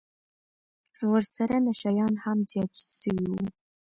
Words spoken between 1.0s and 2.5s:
ورسره نشه يان هم